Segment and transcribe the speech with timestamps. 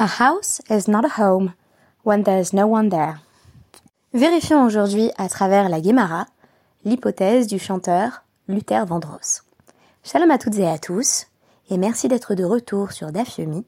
[0.00, 1.54] A house is not a home
[2.04, 3.16] when there is no one there.
[4.14, 6.26] Vérifions aujourd'hui à travers la Guémara
[6.84, 9.42] l'hypothèse du chanteur Luther Vandross.
[10.04, 11.26] Shalom à toutes et à tous,
[11.68, 13.66] et merci d'être de retour sur DAF Yomi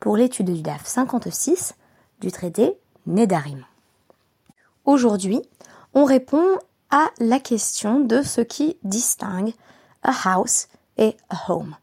[0.00, 1.76] pour l'étude du DAF 56
[2.20, 2.76] du traité
[3.06, 3.64] Nedarim.
[4.84, 5.40] Aujourd'hui,
[5.94, 6.58] on répond
[6.90, 9.52] à la question de ce qui distingue
[10.02, 11.76] a house et a home.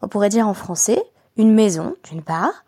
[0.00, 1.02] On pourrait dire en français
[1.36, 2.64] une maison, d'une part,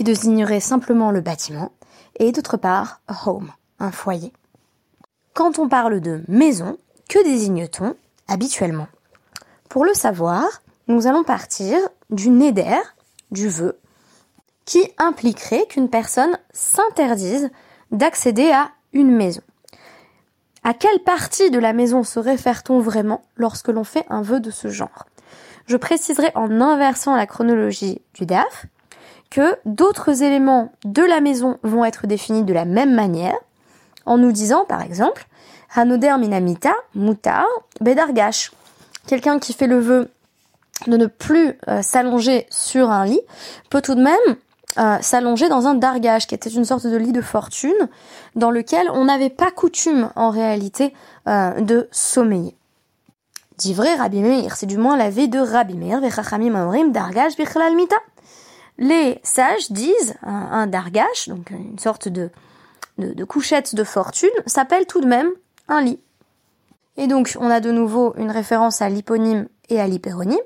[0.00, 1.72] qui désignerait simplement le bâtiment,
[2.18, 4.32] et d'autre part, home, un foyer.
[5.34, 6.78] Quand on parle de maison,
[7.10, 7.94] que désigne-t-on
[8.26, 8.88] habituellement?
[9.68, 11.76] Pour le savoir, nous allons partir
[12.08, 12.80] du neder,
[13.30, 13.78] du vœu,
[14.64, 17.50] qui impliquerait qu'une personne s'interdise
[17.90, 19.42] d'accéder à une maison.
[20.64, 24.50] À quelle partie de la maison se réfère-t-on vraiment lorsque l'on fait un vœu de
[24.50, 25.04] ce genre?
[25.66, 28.64] Je préciserai en inversant la chronologie du DAF
[29.30, 33.36] que d'autres éléments de la maison vont être définis de la même manière,
[34.06, 35.26] en nous disant par exemple
[35.74, 37.46] Hanoder minamita, mutar,
[37.80, 38.50] bedargash.
[39.06, 40.10] Quelqu'un qui fait le vœu
[40.86, 43.20] de ne plus euh, s'allonger sur un lit
[43.68, 44.36] peut tout de même
[44.78, 47.88] euh, s'allonger dans un dargash, qui était une sorte de lit de fortune,
[48.36, 50.94] dans lequel on n'avait pas coutume en réalité
[51.28, 52.56] euh, de sommeiller.
[53.58, 57.96] Dit vrai Rabbi Meir, c'est du moins la vie de Rabbi Meir, dargash bichlal mita
[58.80, 62.30] les sages disent un, dargash, donc une sorte de,
[62.98, 65.30] de, couchette de fortune, s'appelle tout de même
[65.68, 66.00] un lit.
[66.96, 70.40] Et donc on a de nouveau une référence à l'hyponyme et à l'hyperonyme,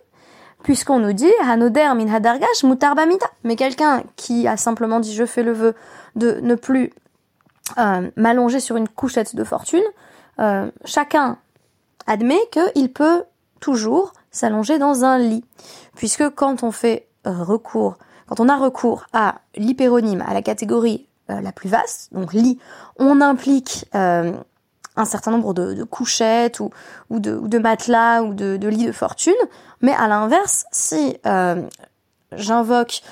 [0.65, 3.27] puisqu'on nous dit Hanoder min hadargash mutarbamita.
[3.45, 5.75] Mais quelqu'un qui a simplement dit je fais le vœu
[6.17, 6.93] de ne plus
[7.79, 9.85] euh, m'allonger sur une couchette de fortune,
[10.41, 11.39] euh, chacun
[12.08, 13.25] admet qu'il peut
[13.61, 15.45] toujours s'allonger dans un lit.
[15.95, 17.97] Puisque quand on fait recours
[18.34, 22.58] quand on a recours à l'hyperonyme, à la catégorie euh, la plus vaste, donc lit,
[22.98, 24.33] on implique euh,
[24.96, 26.70] un certain nombre de, couchettes ou,
[27.11, 29.34] de, matelas ou de, lits de fortune.
[29.83, 31.62] Mais à l'inverse, si euh,
[32.33, 33.02] j'invoque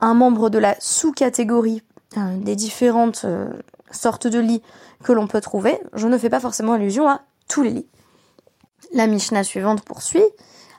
[0.00, 1.82] un membre de la sous-catégorie
[2.16, 3.26] des différentes
[3.90, 4.62] sortes de lits
[5.02, 7.88] que l'on peut trouver, je ne fais pas forcément allusion à tous les lits.
[8.92, 10.24] La Mishnah suivante poursuit.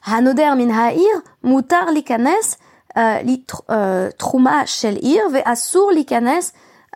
[0.06, 2.58] Hanoder min ha'ir mutar likanes
[2.98, 3.38] euh,
[3.70, 6.42] euh, ve asur likanes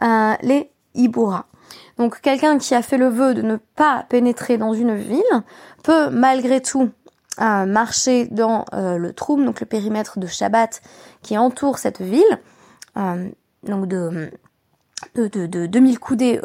[0.01, 1.45] euh, les ibura.
[1.97, 5.23] Donc quelqu'un qui a fait le vœu de ne pas pénétrer dans une ville
[5.83, 6.89] peut malgré tout
[7.37, 10.81] marcher dans le troum, donc le périmètre de Shabbat
[11.21, 12.39] qui entoure cette ville,
[12.95, 14.31] donc de
[15.15, 16.39] de, de, de 2000 coudées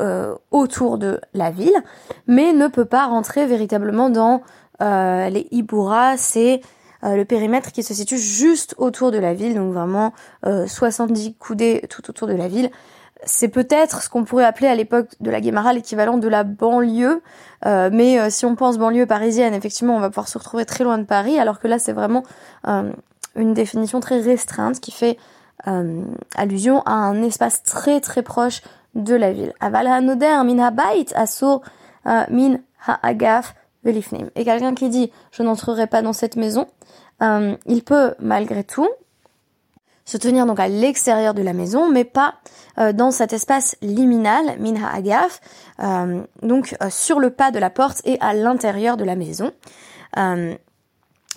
[0.50, 1.80] autour de la ville,
[2.26, 4.42] mais ne peut pas rentrer véritablement dans
[4.80, 6.60] les Ibura, c'est
[7.04, 10.12] euh, le périmètre qui se situe juste autour de la ville, donc vraiment
[10.44, 12.70] 70 euh, coudées tout autour de la ville.
[13.24, 17.22] C'est peut-être ce qu'on pourrait appeler à l'époque de la Guémara l'équivalent de la banlieue,
[17.66, 20.96] euh, mais si on pense banlieue parisienne, effectivement, on va pouvoir se retrouver très loin
[20.96, 22.22] de Paris, alors que là, c'est vraiment
[23.36, 25.18] une définition très restreinte qui fait
[26.34, 28.62] allusion à un espace très très proche
[28.94, 29.52] de la ville.
[29.60, 30.70] Aval hanoder min
[32.30, 32.58] min
[33.84, 36.66] Et quelqu'un qui dit je n'entrerai pas dans cette maison,
[37.22, 38.88] euh, il peut malgré tout
[40.04, 42.34] se tenir donc à l'extérieur de la maison, mais pas
[42.78, 45.41] euh, dans cet espace liminal, minha agaf,
[45.80, 49.52] euh, donc sur le pas de la porte et à l'intérieur de la maison.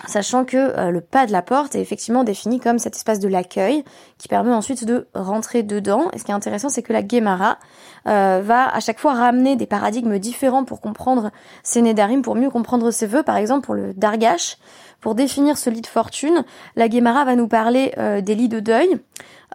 [0.08, 3.84] Sachant que le pas de la porte est effectivement défini comme cet espace de l'accueil
[4.18, 6.10] qui permet ensuite de rentrer dedans.
[6.14, 7.58] Et ce qui est intéressant, c'est que la Gemara
[8.06, 11.32] va à chaque fois ramener des paradigmes différents pour comprendre
[11.62, 13.24] ces Nedarim, pour mieux comprendre ses vœux.
[13.24, 14.58] Par exemple, pour le Dargash,
[15.04, 16.46] pour définir ce lit de fortune,
[16.78, 18.98] la Guémara va nous parler euh, des lits de deuil.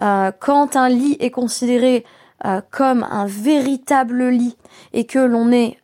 [0.03, 2.05] Euh, quand un lit est considéré
[2.45, 4.59] euh, comme un véritable lit
[4.93, 5.79] et que l'on est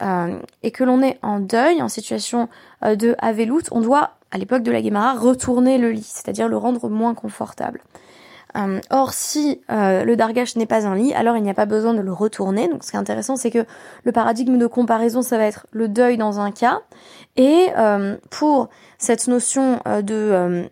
[0.62, 2.50] est en deuil, en situation
[2.82, 6.88] de Avelout, on doit à l'époque de la Guémara retourner le lit, c'est-à-dire le rendre
[6.88, 7.80] moins confortable.
[8.56, 11.66] Euh, or, si euh, le dargash n'est pas un lit, alors il n'y a pas
[11.66, 12.68] besoin de le retourner.
[12.68, 13.64] Donc, ce qui est intéressant, c'est que
[14.02, 16.82] le paradigme de comparaison, ça va être le deuil dans un cas,
[17.36, 20.68] et euh, pour cette notion de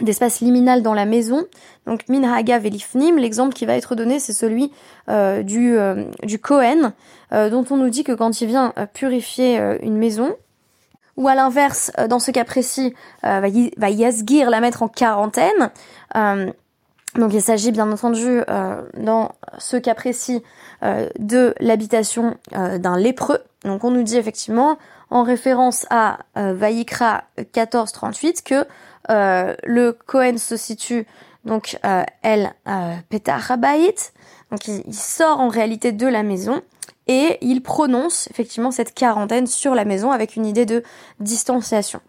[0.00, 1.44] d'espace liminal dans la maison,
[1.84, 4.70] donc minhaga velifnim, l'exemple qui va être donné, c'est celui
[5.08, 5.76] du
[6.22, 6.92] du Kohen,
[7.32, 10.36] dont on nous dit que quand il vient purifier une maison,
[11.18, 15.70] ou à l'inverse, dans ce cas précis, va, va yasgir la mettre en quarantaine.
[17.14, 20.42] Donc il s'agit bien entendu euh, dans ce cas précis
[20.82, 23.40] euh, de l'habitation euh, d'un lépreux.
[23.64, 24.78] Donc on nous dit effectivement
[25.10, 28.66] en référence à Vaïkra 1438 que
[29.08, 31.06] le Cohen se situe
[31.46, 31.78] donc
[32.22, 32.52] elle
[33.08, 33.94] petach habayit,
[34.50, 36.60] donc il, sort en réalité de la maison
[37.08, 40.82] et il prononce effectivement cette quarantaine sur la maison avec une idée de
[41.20, 42.00] distanciation.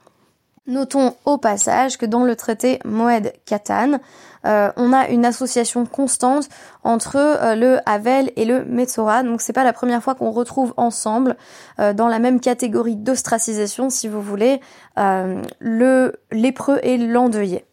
[0.67, 3.99] Notons au passage que dans le traité Moed Katan,
[4.45, 6.47] euh, on a une association constante
[6.83, 9.23] entre euh, le Havel et le Metzora.
[9.23, 11.37] Donc c'est pas la première fois qu'on retrouve ensemble
[11.79, 14.61] euh, dans la même catégorie d'ostracisation, si vous voulez,
[14.97, 17.65] le lépreux et l'endeuillé.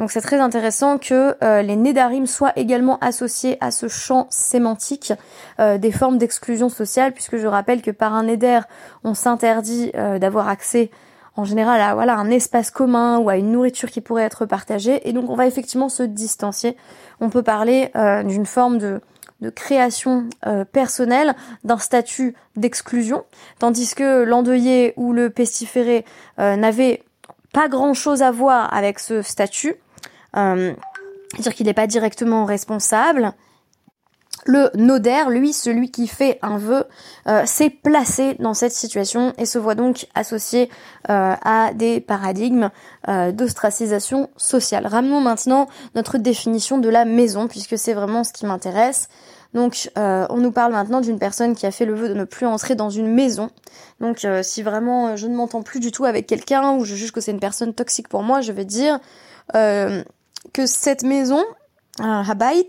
[0.00, 5.12] Donc c'est très intéressant que les Nédarim soient également associés à ce champ sémantique
[5.58, 8.60] des formes d'exclusion sociale, puisque je rappelle que par un Néder,
[9.04, 10.90] on s'interdit d'avoir accès
[11.36, 15.08] en général à voilà un espace commun ou à une nourriture qui pourrait être partagée
[15.08, 16.76] et donc on va effectivement se distancier.
[17.20, 19.00] On peut parler euh, d'une forme de
[19.40, 23.24] de création euh, personnelle d'un statut d'exclusion,
[23.58, 26.04] tandis que l'endeuillé ou le pestiféré
[26.38, 27.02] euh, n'avait
[27.54, 29.76] pas grand chose à voir avec ce statut,
[30.34, 33.34] c'est-à-dire qu'il n'est pas directement responsable,
[34.46, 36.84] le nodaire, lui, celui qui fait un vœu,
[37.28, 40.70] euh, s'est placé dans cette situation et se voit donc associé
[41.10, 42.70] euh, à des paradigmes
[43.08, 44.86] euh, d'ostracisation sociale.
[44.86, 49.08] Ramenons maintenant notre définition de la maison, puisque c'est vraiment ce qui m'intéresse.
[49.52, 52.46] Donc, on nous parle maintenant d'une personne qui a fait le vœu de ne plus
[52.46, 53.50] entrer dans une maison.
[53.98, 57.20] Donc, si vraiment je ne m'entends plus du tout avec quelqu'un ou je juge que
[57.20, 59.00] c'est une personne toxique pour moi, je vais dire
[60.52, 61.44] que cette maison,
[61.98, 62.66] habait,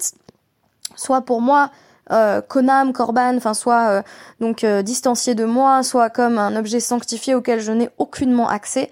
[0.95, 1.71] soit pour moi
[2.12, 4.01] euh, Konam, Korban, enfin soit euh,
[4.39, 8.91] donc euh, distancié de moi, soit comme un objet sanctifié auquel je n'ai aucunement accès,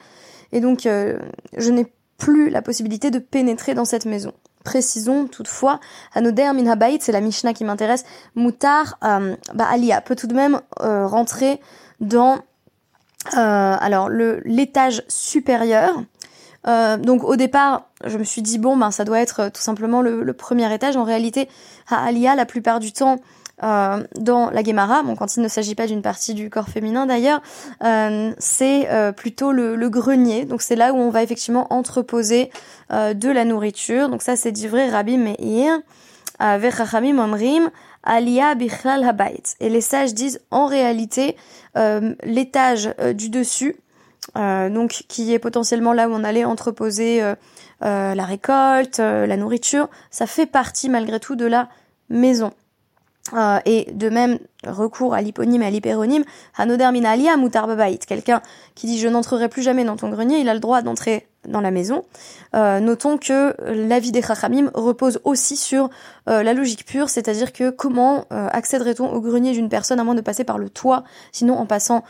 [0.51, 4.33] et donc je n'ai plus la possibilité de pénétrer dans cette maison.
[4.63, 5.79] Précisons toutefois,
[6.13, 8.03] Anoder min c'est la Mishnah qui m'intéresse,
[8.35, 11.61] Moutar, bah Alia peut tout de même rentrer
[11.99, 12.39] dans
[13.31, 16.01] alors le l'étage supérieur,
[16.67, 19.61] euh, donc au départ, je me suis dit bon ben ça doit être euh, tout
[19.61, 20.95] simplement le, premier étage.
[20.95, 21.49] En réalité,
[21.89, 23.19] à Alia, la plupart du temps,
[23.63, 27.05] euh, dans la Gemara, bon quand il ne s'agit pas d'une partie du corps féminin
[27.05, 27.41] d'ailleurs,
[28.39, 30.45] c'est plutôt le, grenier.
[30.45, 32.51] Donc c'est là où on va effectivement entreposer
[32.89, 34.07] de la nourriture.
[34.09, 35.79] Donc ça c'est vrai Rabbi Meir,
[36.39, 37.69] Vechachamim Omrim,
[38.03, 39.55] Alia Bichlal Habayit.
[39.59, 41.35] Et les sages disent en réalité
[42.23, 43.75] l'étage du dessus
[44.37, 47.35] euh, donc qui est potentiellement là où on allait entreposer euh,
[47.83, 51.69] euh, la récolte, la nourriture, ça fait partie malgré tout de la
[52.09, 52.51] maison.
[53.65, 56.23] et de même, recours à l'hyponyme et à l'hyperonyme,
[56.57, 58.41] Hanoder Minalia Mutarbabait, quelqu'un
[58.75, 61.61] qui dit je n'entrerai plus jamais dans ton grenier, il a le droit d'entrer dans
[61.61, 62.03] la maison.
[62.55, 65.89] Euh, notons que l'avis des Chachamim repose aussi sur
[66.27, 70.15] euh, la logique pure, c'est-à-dire que comment euh, accéderait-on au grenier d'une personne à moins
[70.15, 72.03] de passer par le toit, sinon en passant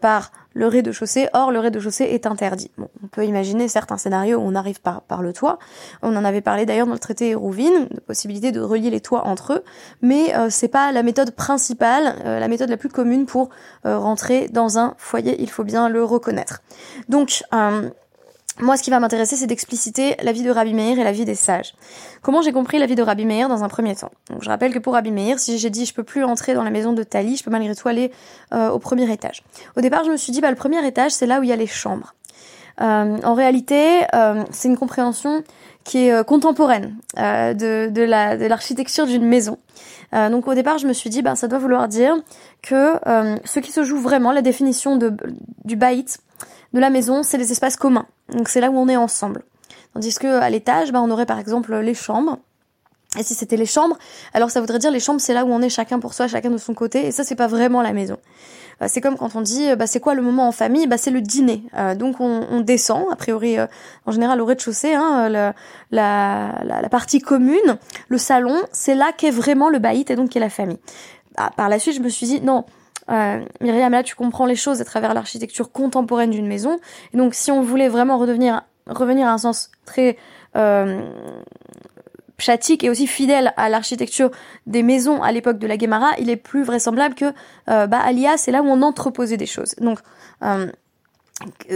[0.00, 1.28] par le rez-de-chaussée?
[1.32, 2.70] Or, le rez-de-chaussée est interdit.
[2.78, 5.58] Bon, on peut imaginer certains scénarios où on arrive par, par le toit.
[6.02, 9.26] On en avait parlé d'ailleurs dans le traité Rouvine, de possibilité de relier les toits
[9.26, 9.64] entre eux,
[10.02, 13.50] mais c'est pas la méthode principale, la méthode la plus commune pour
[13.84, 15.36] rentrer dans un foyer.
[15.40, 16.62] Il faut bien le reconnaître.
[17.08, 17.42] Donc
[18.60, 21.26] moi, ce qui va m'intéresser, c'est d'expliciter la vie de Rabbi Meir et la vie
[21.26, 21.74] des sages.
[22.22, 24.78] Comment j'ai compris la vie de Rabbi Meir dans un premier temps Je rappelle que
[24.78, 27.36] pour Rabbi Meir, si j'ai dit je peux plus entrer dans la maison de Tali,
[27.36, 28.10] je peux malgré tout aller
[28.54, 29.42] euh, au premier étage.
[29.76, 31.52] Au départ, je me suis dit bah le premier étage, c'est là où il y
[31.52, 32.14] a les chambres.
[32.80, 35.42] Euh, en réalité, euh, c'est une compréhension
[35.86, 39.58] qui est contemporaine de, de, la, de l'architecture d'une maison.
[40.12, 42.16] donc au départ, je me suis dit, bah, ça doit vouloir dire
[42.60, 42.94] que
[43.44, 45.12] ce qui se joue vraiment, la définition de,
[45.64, 46.18] du baït,
[46.72, 48.06] de la maison, c'est les espaces communs.
[48.32, 49.44] Donc c'est là où on est ensemble.
[49.94, 52.38] Tandis que à l'étage, bah, on aurait par exemple les chambres.
[53.18, 53.96] Et si c'était les chambres,
[54.34, 56.50] alors ça voudrait dire les chambres, c'est là où on est chacun pour soi, chacun
[56.50, 57.06] de son côté.
[57.06, 58.18] Et ça, c'est pas vraiment la maison.
[58.82, 60.86] Euh, c'est comme quand on dit, bah, c'est quoi le moment en famille?
[60.86, 61.62] Bah, c'est le dîner.
[61.76, 63.66] Euh, donc on, descend, a priori, euh,
[64.04, 65.54] en général au rez-de-chaussée, hein, la,
[65.90, 67.78] la, partie commune,
[68.08, 70.78] le salon, c'est là qu'est vraiment le baït et donc qu'est la famille.
[71.36, 72.64] Bah, par la suite, je me suis dit, non,
[73.10, 76.78] euh, Myriam, là, tu comprends les choses à travers l'architecture contemporaine d'une maison.
[77.14, 80.16] Donc, si on voulait vraiment redevenir, revenir à un sens très
[80.56, 81.00] euh,
[82.38, 84.30] chatique et aussi fidèle à l'architecture
[84.66, 87.32] des maisons à l'époque de la Guémara, il est plus vraisemblable que
[87.68, 89.74] euh, bah, Alia, c'est là où on entreposait des choses.
[89.80, 89.98] Donc,
[90.42, 90.66] euh,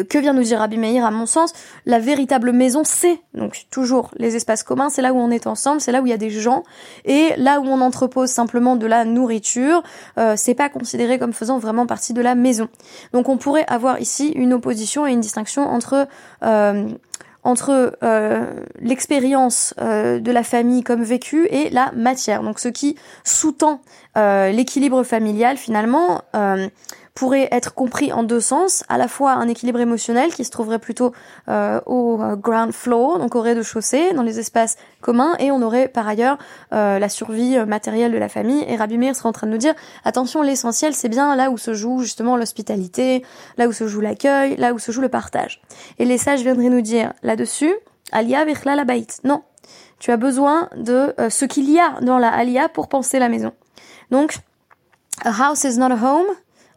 [0.09, 1.53] que vient nous dire Rabbi Meir à mon sens
[1.85, 5.83] La véritable maison, c'est donc toujours les espaces communs, c'est là où on est ensemble,
[5.83, 6.63] c'est là où il y a des gens,
[7.05, 9.83] et là où on entrepose simplement de la nourriture,
[10.17, 12.69] euh, c'est pas considéré comme faisant vraiment partie de la maison.
[13.13, 16.09] Donc on pourrait avoir ici une opposition et une distinction entre
[16.43, 16.89] euh,
[17.43, 18.47] entre euh,
[18.81, 22.43] l'expérience euh, de la famille comme vécue et la matière.
[22.43, 23.81] Donc ce qui sous-tend
[24.17, 26.23] l'équilibre familial finalement
[27.21, 30.79] pourrait être compris en deux sens, à la fois un équilibre émotionnel qui se trouverait
[30.79, 31.13] plutôt
[31.49, 36.09] euh, au ground floor, donc au rez-de-chaussée, dans les espaces communs, et on aurait par
[36.09, 36.39] ailleurs
[36.71, 38.65] la survie matérielle de la famille.
[38.67, 39.75] Et Rabbi Meir serait en train de nous dire,
[40.07, 43.23] attention, l'essentiel c'est bien là où se joue justement l'hospitalité,
[43.59, 45.61] là où se joue l'accueil, là où se joue le partage.
[45.99, 47.75] Et les sages viendraient nous dire là-dessus,
[48.13, 48.85] Alia Vichla la
[49.25, 49.43] Non,
[49.99, 53.53] tu as besoin de ce qu'il y a dans la Alia pour penser la maison.
[54.11, 54.39] Donc,
[55.23, 56.27] a house is not a home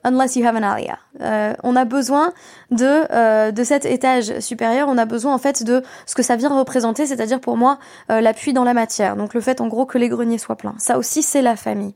[0.04, 1.03] unless you have an aliyah.
[1.22, 2.34] Euh, on a besoin
[2.72, 6.36] de euh, de cet étage supérieur, on a besoin en fait de ce que ça
[6.36, 7.78] vient représenter, c'est-à-dire pour moi
[8.10, 9.16] euh, l'appui dans la matière.
[9.16, 10.74] Donc le fait en gros que les greniers soient pleins.
[10.80, 11.94] Ça aussi c'est la famille.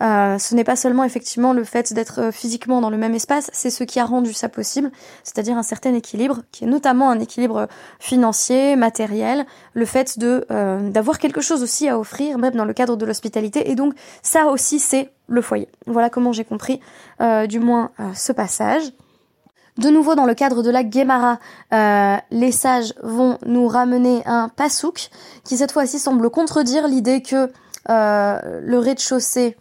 [0.00, 3.84] ce n'est pas seulement effectivement le fait d'être physiquement dans le même espace, c'est ce
[3.84, 4.90] qui a rendu ça possible,
[5.24, 7.68] c'est-à-dire un certain équilibre, qui est notamment un équilibre
[7.98, 9.44] financier, matériel,
[9.74, 10.46] le fait de
[10.90, 13.70] d'avoir quelque chose aussi à offrir, même dans le cadre de l'hospitalité.
[13.70, 15.68] Et donc ça aussi c'est le foyer.
[15.86, 16.80] Voilà comment j'ai compris
[17.48, 18.53] du moins ce passage.
[19.76, 21.40] De nouveau, dans le cadre de la Gemara,
[21.72, 25.10] euh, les sages vont nous ramener un pasouk
[25.42, 27.50] qui cette fois-ci semble contredire l'idée que
[27.90, 29.56] euh, le rez-de-chaussée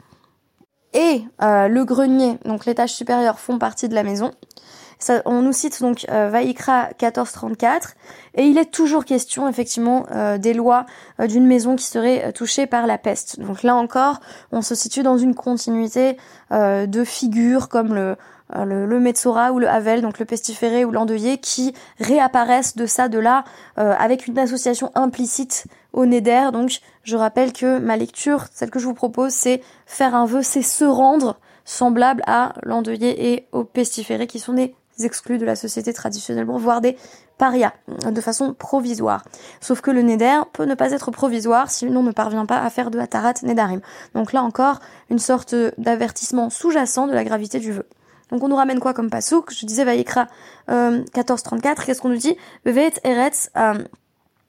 [0.94, 4.30] et euh, le grenier, donc l'étage supérieur, font partie de la maison.
[5.26, 7.96] on nous cite donc Vaikra 1434
[8.36, 10.06] et il est toujours question effectivement
[10.38, 10.86] des lois
[11.28, 13.40] d'une maison qui serait touchée par la peste.
[13.40, 14.20] Donc là encore,
[14.52, 16.18] on se situe dans une continuité
[16.52, 18.16] de figures comme le,
[18.54, 23.08] le, le Metsora ou le Havel, donc le pestiféré ou l'endeuillé, qui réapparaissent de ça,
[23.08, 23.44] de là,
[23.78, 26.50] euh, avec une association implicite au Neder.
[26.52, 30.42] Donc je rappelle que ma lecture, celle que je vous propose, c'est faire un vœu,
[30.44, 35.56] c'est se rendre semblable à l'endeuillé et au pestiféré, qui sont des exclus de la
[35.56, 36.98] société traditionnellement, voire des
[37.38, 37.74] parias,
[38.06, 39.24] de façon provisoire.
[39.60, 42.70] Sauf que le Neder peut ne pas être provisoire si l'on ne parvient pas à
[42.70, 43.82] faire de Hatarat Nedarim.
[44.14, 44.80] Donc là encore,
[45.10, 47.86] une sorte d'avertissement sous-jacent de la gravité du vœu.
[48.34, 49.54] Donc on nous ramène quoi comme pasouk?
[49.54, 50.28] Je disais Vaikra
[50.72, 52.36] euh, 14.34, qu'est-ce qu'on nous dit?
[52.66, 53.76] Bevet Eretz, euh,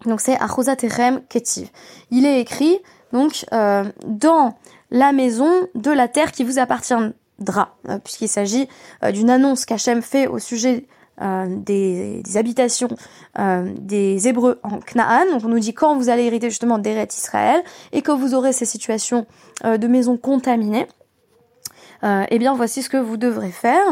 [0.07, 1.69] donc c'est Achosat Terem Ketiv.
[2.11, 2.79] Il est écrit
[3.13, 4.57] donc euh, dans
[4.91, 8.69] la maison de la terre qui vous appartiendra, euh, puisqu'il s'agit
[9.13, 10.87] d'une annonce qu'Hachem fait au sujet
[11.21, 12.89] des, habitations
[13.37, 15.31] des Hébreux en Canaan.
[15.31, 17.63] Donc on nous dit quand vous allez hériter justement d'Eretz Israël
[17.93, 19.27] et que vous aurez ces situations
[19.63, 20.87] de maisons contaminées
[22.05, 23.87] euh, eh bien voici ce que vous devrez faire.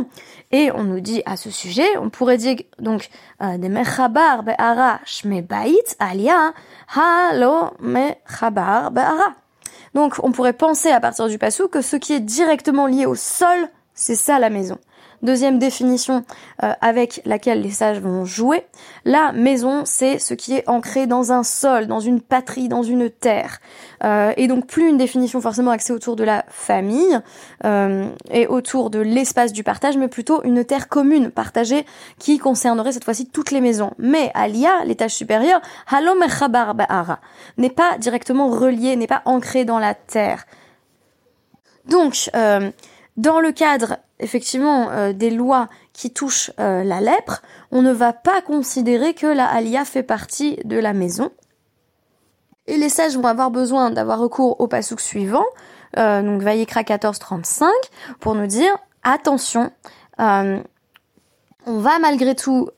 [0.51, 3.09] Et on nous dit à ce sujet, on pourrait dire donc
[3.43, 6.53] euh, de mechabar be'ara bait alia
[6.95, 9.35] halo mechabar be'ara.
[9.95, 13.15] Donc on pourrait penser à partir du passou que ce qui est directement lié au
[13.15, 14.79] sol, c'est ça la maison.
[15.23, 16.25] Deuxième définition
[16.65, 18.67] euh, avec laquelle les sages vont jouer,
[19.05, 23.09] la maison, c'est ce qui est ancré dans un sol, dans une patrie, dans une
[23.09, 23.61] terre.
[24.03, 27.21] Euh, et donc plus une définition forcément axée autour de la famille
[27.65, 31.87] euh, et autour de l'espace du partage, mais plutôt une terre commune partagée
[32.19, 33.93] qui concernerait cette fois-ci toutes les maisons.
[33.99, 36.19] Mais Alia, l'étage supérieur, Halom
[37.59, 40.47] n'est pas directement relié, n'est pas ancré dans la terre.
[41.87, 42.29] Donc,
[43.17, 48.13] dans le cadre effectivement euh, des lois qui touchent euh, la lèpre, on ne va
[48.13, 51.31] pas considérer que la alia fait partie de la maison.
[52.67, 55.45] Et les sages vont avoir besoin d'avoir recours au pasouk suivant,
[55.99, 57.69] euh, donc Vayikra 14.35,
[58.21, 59.73] pour nous dire attention,
[60.19, 60.63] on
[61.67, 62.69] va malgré tout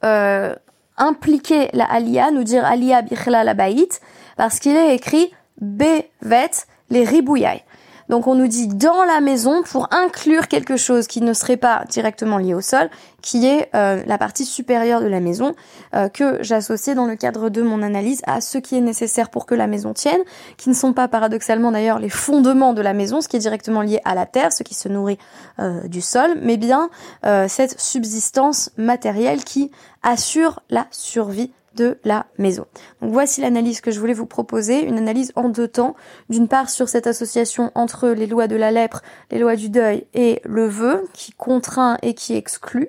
[0.97, 4.01] impliquer la alia, nous dire alia bichla la baït,
[4.39, 6.51] parce qu'il est écrit bevet
[6.89, 7.63] les ribouyailles.
[8.09, 11.85] Donc on nous dit dans la maison pour inclure quelque chose qui ne serait pas
[11.89, 12.91] directement lié au sol,
[13.23, 15.55] qui est euh, la partie supérieure de la maison,
[15.95, 19.47] euh, que j'associe dans le cadre de mon analyse à ce qui est nécessaire pour
[19.47, 20.21] que la maison tienne,
[20.57, 23.81] qui ne sont pas paradoxalement d'ailleurs les fondements de la maison, ce qui est directement
[23.81, 25.19] lié à la terre, ce qui se nourrit
[25.59, 26.91] euh, du sol, mais bien
[27.49, 29.71] cette subsistance matérielle qui
[30.03, 32.67] assure la survie de la maison.
[33.01, 35.95] Donc voici l'analyse que je voulais vous proposer, une analyse en deux temps.
[36.29, 40.07] D'une part sur cette association entre les lois de la lèpre, les lois du deuil
[40.15, 42.89] et le vœu, qui contraint et qui exclut.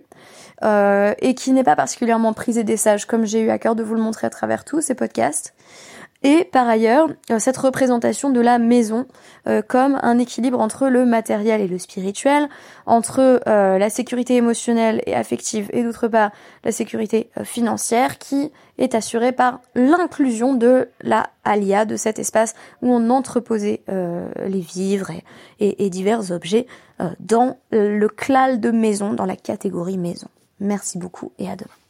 [0.63, 3.83] Euh, et qui n'est pas particulièrement prisé des sages, comme j'ai eu à cœur de
[3.83, 5.53] vous le montrer à travers tous ces podcasts.
[6.25, 9.05] Et par ailleurs, euh, cette représentation de la maison
[9.48, 12.50] euh, comme un équilibre entre le matériel et le spirituel,
[12.88, 16.32] entre euh, la sécurité émotionnelle et affective et d'autre part
[16.63, 22.91] la sécurité financière qui est assurée par l'inclusion de la alia, de cet espace où
[22.91, 25.12] on entreposait les vivres
[25.60, 26.65] et, et divers objets
[27.20, 30.27] dans le clal de maison, dans la catégorie maison.
[30.60, 31.84] Merci beaucoup et à demain.